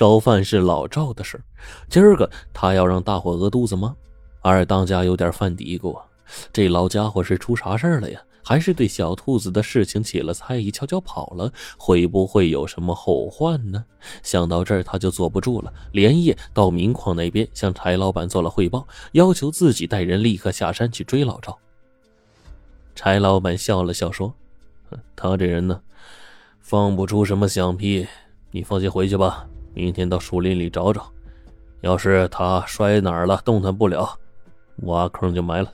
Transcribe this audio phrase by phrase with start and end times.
[0.00, 1.38] 烧饭是老赵的事
[1.90, 3.94] 今儿个他要让大伙饿肚子吗？
[4.40, 6.00] 二当家有点犯嘀咕，
[6.50, 8.18] 这老家伙是出啥事了呀？
[8.42, 11.52] 还是对小兔子的事情起了猜疑，悄悄跑了？
[11.76, 13.84] 会不会有什么后患呢？
[14.22, 21.58] 想到这儿，他就坐不住了，连夜到明矿那边向柴老板做了汇报，要求自己带人立刻下山去追老赵。
[22.94, 24.32] 柴老板笑了笑说
[25.14, 25.82] ：“他这人呢，
[26.58, 28.06] 放不出什么响屁。
[28.50, 29.46] 你放心回去吧，
[29.80, 31.10] 明天到树林里找找，
[31.80, 34.14] 要是他摔哪儿了，动弹不了，
[34.82, 35.72] 挖坑就埋了。”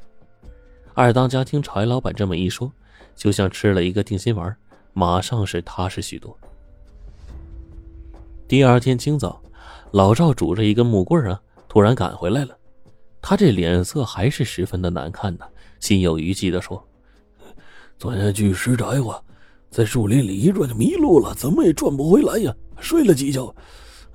[0.94, 2.70] 二当家听柴老板这么一说，
[3.16, 4.56] 就像吃了一个定心丸，
[4.92, 6.38] 马上是踏实许多。
[8.46, 9.42] 第二天清早，
[9.90, 12.56] 老赵拄着一根木棍啊，突然赶回来了。
[13.20, 15.44] 他这脸色还是十分的难看的，
[15.80, 16.80] 心有余悸的说
[17.98, 19.20] ：“昨天去拾柴火，
[19.68, 22.54] 在树林里一转就迷路了，怎么也转不回来呀！
[22.78, 23.52] 睡了几觉，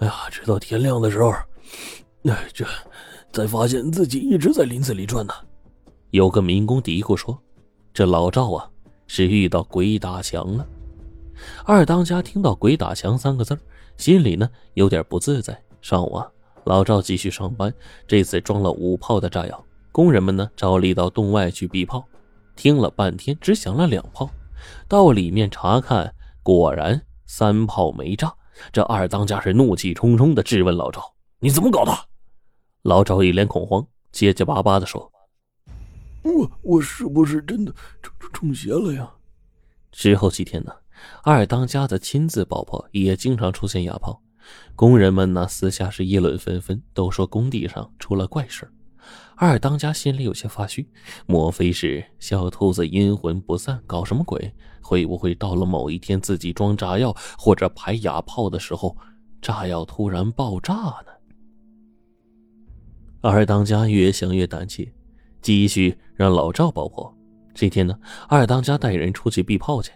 [0.02, 1.32] 哎呀，直到天亮的时候，
[2.23, 2.66] 哎，这
[3.32, 5.34] 才发现自己一直在林子里转呢。”
[6.10, 7.40] 有个民工嘀咕说
[7.93, 8.68] ：“这老赵啊，
[9.05, 10.68] 是遇到鬼打墙了。”
[11.66, 13.55] 二当家听到“鬼打墙”三个字
[13.96, 15.55] 心里呢有点不自在。
[15.82, 16.27] 上午啊，
[16.65, 17.71] 老赵继续上班，
[18.08, 19.65] 这次装了五炮的炸药。
[19.91, 22.04] 工人们呢照例到洞外去避炮，
[22.55, 24.27] 听了半天，只响了两炮。
[24.88, 28.34] 到里面查看，果然三炮没炸。
[28.71, 31.02] 这二当家是怒气冲冲的质问老赵
[31.40, 31.91] ：“你怎么搞的？”
[32.84, 35.12] 老赵一脸恐慌，结结巴巴的说。
[36.24, 39.12] 我我是不是真的中中邪了呀？
[39.91, 40.71] 之后几天呢，
[41.24, 44.21] 二当家的亲自爆破也经常出现哑炮，
[44.76, 48.71] 工人们呢私下是议论纷纷，都说工地上出了怪事
[49.41, 50.87] 二当家心里有些发虚，
[51.25, 54.53] 莫非是小兔子阴魂不散，搞什么鬼？
[54.84, 58.95] 会不会到了某一天自己装炸药或者排哑炮的时候，
[59.41, 61.12] 炸药突然爆炸呢？
[63.21, 64.88] 二当家越想越胆怯。
[65.41, 67.12] 继续让老赵爆破。
[67.56, 67.97] 这天呢，
[68.30, 69.91] 二当家带人出去避炮去，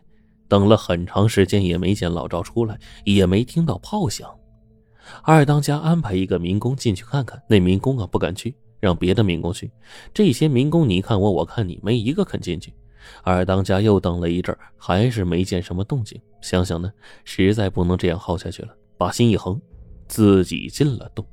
[0.47, 4.27] 等了很长时间也没见老赵出来，也没听到炮响。
[5.21, 9.71] 二当家安排一个民工进去看看，那民工啊不敢去，让别的民工去。
[10.13, 12.73] 这些民工你看我，我看你，没一个肯进去。
[13.23, 16.19] 二当家又等了一阵，还是没见什么动静。
[16.41, 16.91] 想想呢，
[17.23, 19.61] 实在不能这样耗下去了，把心一横，
[20.07, 21.25] 自己进了洞。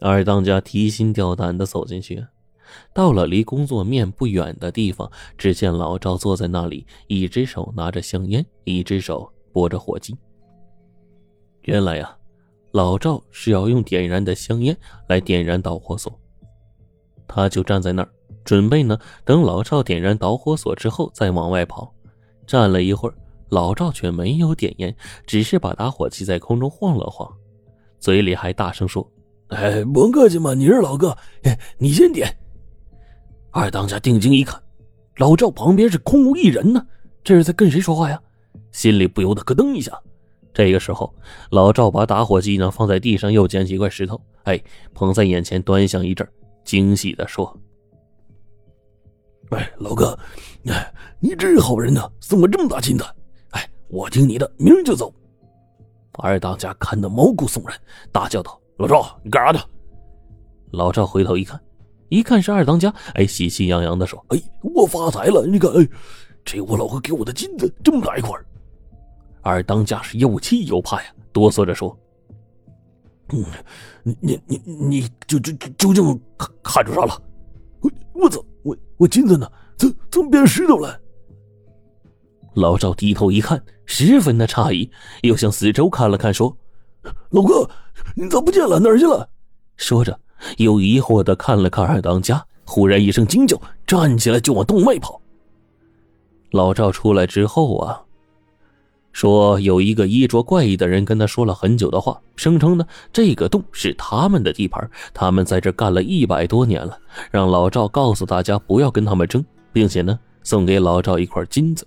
[0.00, 2.24] 二当家提心吊胆的走进去，
[2.92, 10.16] 到了离工作面不远的地方，只见老赵坐在那里，一只手拿着香烟，一只手拨着火机。
[11.62, 12.16] 原来呀，
[12.74, 14.76] 老赵是要用点燃的香烟
[15.06, 16.12] 来点燃导火索，
[17.28, 18.08] 他就站在那儿，
[18.44, 21.94] 准备呢，等老赵点燃导火索之后再往外跑。
[22.48, 23.14] 站了一会儿，
[23.50, 24.92] 老赵却没有点烟，
[25.24, 27.32] 只是把打火机在空中晃了晃，
[28.00, 29.08] 嘴里还大声说。
[29.50, 31.16] 哎，甭客气嘛，你是老哥，
[31.78, 32.28] 你先点。
[33.52, 34.60] 二当家定睛一看，
[35.18, 36.84] 老赵旁边是空无一人呢，
[37.22, 38.20] 这是在跟谁说话呀？
[38.72, 39.96] 心里不由得咯噔一下。
[40.54, 41.12] 这个时候，
[41.50, 44.62] 老赵把打火机呢放在地上，又捡起一块石头，哎，
[44.94, 46.26] 捧在眼前端详一阵，
[46.64, 47.58] 惊喜的说
[49.50, 50.16] ：“哎，老哥，
[50.66, 53.04] 哎，你真是好人呐，送我这么大金子。
[53.50, 55.12] 哎，我听你的，明儿就走。”
[56.18, 57.76] 二当家看得毛骨悚然，
[58.12, 58.56] 大叫道。
[58.76, 59.60] 老赵，你干啥的？
[60.70, 61.60] 老赵回头一看，
[62.10, 65.44] 一看是二当家，哎，喜气洋洋的说：“哎，我发财了！
[65.44, 65.88] 你看，哎，
[66.44, 68.30] 这我老哥给我的金子这么大一块。”
[69.44, 71.96] 二当家是又气又怕呀，哆嗦着说
[73.30, 73.44] ：“嗯，
[74.02, 77.22] 你你你你，就就究竟看看出啥了？
[77.80, 79.46] 我我操，我我金子呢？
[79.76, 80.98] 怎怎么变石头了？”
[82.54, 84.90] 老赵低头一看，十分的诧异，
[85.22, 86.56] 又向四周看了看，说。
[87.30, 87.68] 老哥，
[88.16, 88.80] 你咋不见了？
[88.80, 89.28] 哪儿去了？
[89.76, 90.18] 说着，
[90.56, 95.20] 又疑惑的看了看二当家，忽然一声惊叫，站起来就往洞外跑。
[96.52, 98.00] 老赵出来之后啊，
[99.14, 106.98] 说有一个衣着怪异的人跟他说了很久的话，声称呢这个洞是他们的地盘，他们在这干了一百多年了，
[107.30, 111.86] 让老赵告诉大家不要跟他们争，并且呢送给老赵一块金子。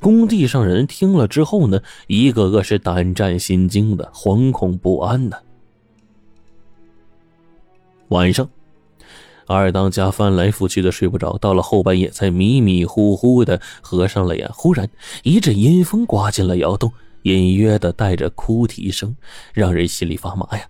[0.00, 5.40] 工地上人听了之后呢，一个个是胆战心惊的，惶恐不安的。
[8.08, 8.48] 晚上，
[9.48, 14.48] 二当家翻来覆去的睡不着，到了后半夜才迷迷糊糊的合上了眼。
[14.52, 14.88] 忽然
[15.22, 16.92] 一阵阴风刮进了窑洞，
[17.22, 19.16] 隐约的带着哭啼声，
[19.54, 20.68] 让人心里发麻呀。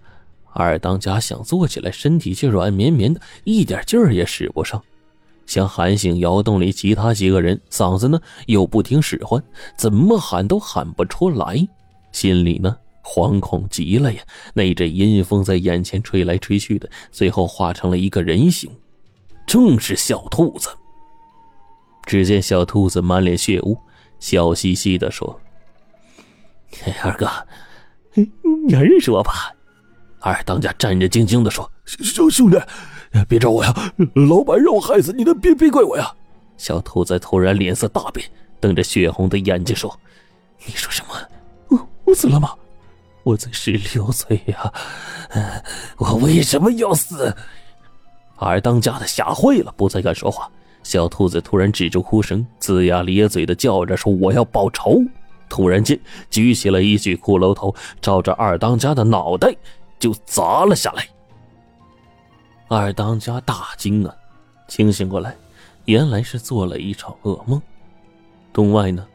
[0.53, 4.81] 二当家想坐起来，身体却软绵绵的，一点劲儿也使不上。
[5.45, 9.43] 想喊醒窑洞里其他几个人，嗓子呢又不听使唤，
[9.77, 11.67] 怎么喊都喊不出来，
[12.13, 12.77] 心里呢
[13.09, 14.21] 惶恐极了呀！
[14.53, 18.71] 那阵阴风在眼前吹来吹去的，最后化成了一个人形，
[19.47, 20.69] 正是小兔子。
[22.05, 23.79] 只见小兔子满脸血污，
[24.21, 25.41] 笑嘻嘻的说
[27.03, 27.27] ：“二哥，
[28.67, 29.55] 你还认识我吧。”
[30.21, 32.61] 二当家战战兢兢的说：“兄兄弟，
[33.27, 33.95] 别找我呀！
[34.29, 36.15] 老板让我害死你的，别别怪我呀！”
[36.59, 38.29] 小兔子突然脸色大变，
[38.61, 39.99] 瞪着血红的眼睛说
[40.67, 41.15] ：“你说什么？
[41.69, 42.55] 我我死了吗？”
[43.29, 44.73] 我才十六岁呀，
[45.99, 47.35] 我为什么要死？
[48.37, 50.51] 二当家的吓坏了，不再敢说话。
[50.83, 55.03] 小兔子突然止住哭声，龇牙咧嘴的叫着说：“我要报仇！”
[55.47, 55.99] 突然间，
[56.31, 59.55] 举起了一具骷髅头，照着二当家的脑袋
[59.99, 61.07] 就砸了下来。
[62.69, 64.15] 二当家大惊啊，
[64.69, 65.37] 清醒过来，
[65.85, 67.61] 原来是做了一场噩梦。
[68.55, 69.07] 洞外呢，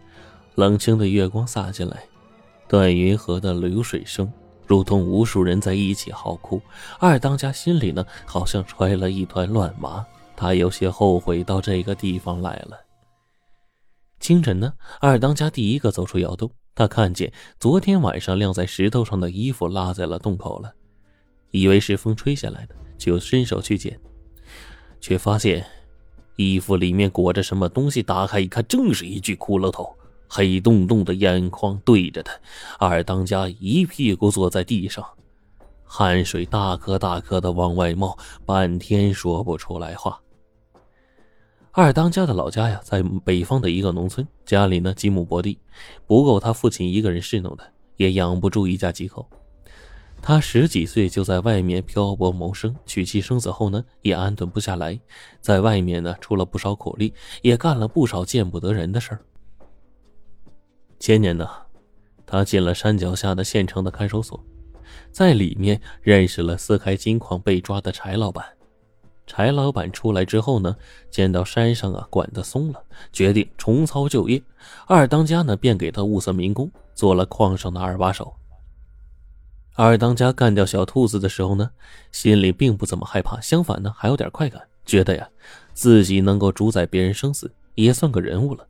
[0.53, 1.97] 冷清的月光洒进来。
[2.73, 4.33] 段云河的流水声，
[4.65, 6.59] 如同无数人在一起嚎哭。
[6.99, 10.03] 二当家心里呢，好像揣了一团乱麻。
[10.35, 12.83] 他有些后悔到这个地方来了。
[14.19, 20.73] 清晨呢，二当家第一个走出窑洞，他看见昨天晚上晾在石头上的衣服落在了洞口了，
[21.51, 23.99] 以为是风吹下来的，就伸手去捡，
[24.99, 25.63] 却发现
[26.37, 28.01] 衣服里面裹着什么东西。
[28.01, 29.95] 打开一看，正是一具骷髅头。
[30.35, 32.33] 黑洞洞的眼眶对着他，
[32.79, 35.07] 二当家一屁股坐在地上，
[35.83, 40.19] 汗水大颗大颗的往外冒，半天说不出来话。
[41.71, 45.59] 二当家的老家呀，在北方的一个农村，家里呢几亩薄地，
[46.07, 47.63] 不够他父亲一个人侍弄的，
[47.97, 49.29] 也养不住一家几口。
[50.19, 54.99] 他十几岁就在外面漂泊谋生，娶妻生子后呢，也安顿不下来，
[55.41, 57.13] 在外面呢出了不少苦力，
[57.43, 59.21] 也干了不少见不得人的事儿。
[61.03, 61.49] 前年呢，
[62.25, 64.41] 他进了山脚下的县城的看守所，
[65.11, 68.45] 在里面认识了撕开金矿被抓的柴老板。
[69.27, 70.73] 柴老板出来之后呢，
[71.11, 74.41] 见到山上啊管得松了，决定重操旧业。
[74.87, 78.33] 二当家呢便给他物色民工，做了矿上的二把手。
[79.75, 81.69] 二当家干掉小兔子的时候呢，
[82.13, 85.29] 心里并不怎么害怕，相反呢还有点快感，觉得呀
[85.73, 88.65] 自己能够主宰别人生死，也算个人物了。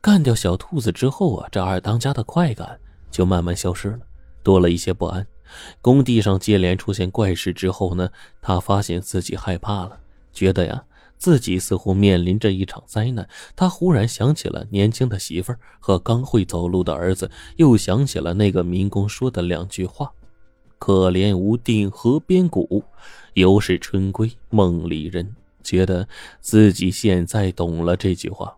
[0.00, 2.78] 干掉小兔子之后啊，这二当家的快感
[3.10, 4.00] 就慢慢消失了，
[4.42, 5.26] 多了一些不安。
[5.80, 8.08] 工地上接连出现怪事之后呢，
[8.42, 9.98] 他发现自己害怕了，
[10.32, 10.84] 觉得呀
[11.16, 13.28] 自己似乎面临着一场灾难。
[13.54, 20.12] 他忽然想起了年轻的媳妇儿和刚会走路的儿子，又想起了那个民工说的两句话
[20.78, 22.82] ：“可怜无定河边骨，
[23.34, 26.06] 犹是春归梦里人。”觉得
[26.40, 28.56] 自己现在懂了这句话。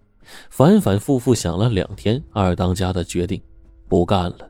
[0.51, 3.41] 反反复复想了两天，二当家的决定
[3.89, 4.49] 不干了。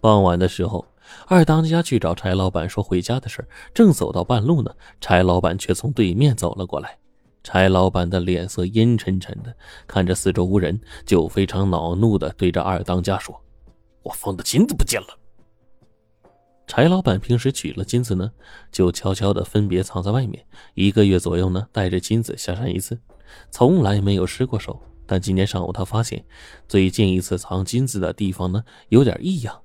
[0.00, 0.86] 傍晚的时候，
[1.26, 4.70] 二当家去找柴老板说回家的事正走到半路呢，
[5.00, 6.96] 柴老板却从对面走了过来。
[7.42, 9.54] 柴老板的脸色阴沉沉的，
[9.86, 13.40] 看着四周无人，就非常恼怒的对着二当家说
[14.02, 15.08] ：“我放的金子不见了。”
[16.66, 18.30] 柴老板平时取了金子呢，
[18.70, 20.44] 就悄悄的分别藏在外面，
[20.74, 23.00] 一个月左右呢，带着金子下山一次。
[23.50, 26.24] 从来没有失过手，但今天上午他发现，
[26.68, 29.58] 最近一次藏金子的地方呢有点异样。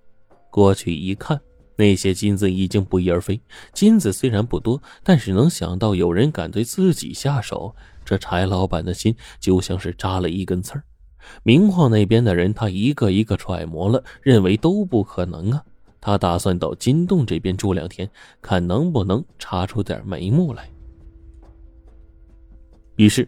[0.50, 1.42] 过去一看，
[1.75, 3.42] 那些金子已经不翼而飞。
[3.73, 10.83] 金子虽然不多，但是能想到有人敢对自己下手，这柴老板的心就像是扎了一根刺儿。
[11.42, 15.64] 明矿那边的人，他一个一个揣摩了，认为都不可能啊。
[15.99, 18.09] 他打算到金洞这边住两天，
[18.42, 20.69] 看能不能查出点眉目来。
[22.97, 23.28] 于是。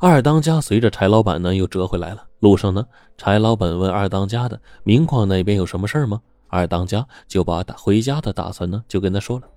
[0.00, 2.26] 二当家随着柴老板呢又折回来了。
[2.40, 9.48] 路上呢，柴老板问二当家的：“明矿那边有什么事儿吗？”二当家就把打回家的打算呢就跟他说了。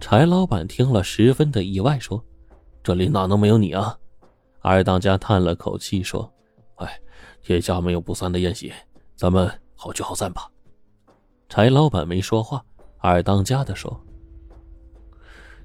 [0.00, 2.24] 柴老板听了十分的意外，说
[2.82, 3.96] ：“这里哪能没有你啊？”
[4.60, 6.32] 二当家叹了口气说
[6.76, 6.98] ：“哎，
[7.42, 8.72] 天下没有不散的宴席，
[9.14, 10.48] 咱们好聚好散吧。”
[11.48, 12.62] 柴老板没说话。
[13.00, 14.00] 二当家的说：“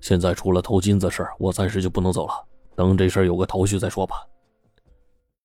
[0.01, 2.33] 现在出了偷金子事儿我暂时就不能走了。”
[2.75, 4.15] 等这事儿有个头绪再说吧。